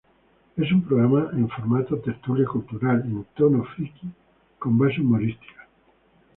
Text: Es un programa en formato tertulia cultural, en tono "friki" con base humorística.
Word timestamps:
Es 0.57 0.71
un 0.71 0.81
programa 0.81 1.29
en 1.33 1.47
formato 1.47 1.99
tertulia 1.99 2.47
cultural, 2.47 3.03
en 3.05 3.23
tono 3.35 3.63
"friki" 3.75 4.07
con 4.57 4.75
base 4.75 4.99
humorística. 4.99 5.67